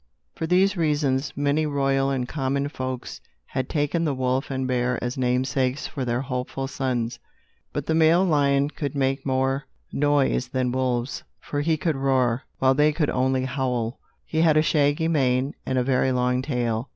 [0.33, 5.15] For these reasons, many royal and common folks had taken the wolf and bear as
[5.15, 7.19] namesakes for their hopeful sons.
[7.71, 12.73] But the male lion could make more noise than wolves, for he could roar, while
[12.73, 13.99] they could only howl.
[14.25, 16.89] He had a shaggy mane and a very long tail.